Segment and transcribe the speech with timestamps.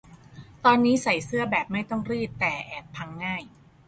[0.63, 3.43] ตอนนี้ใส่เสื้อแบบไม่ต้องรีด แต่แอบพังง่าย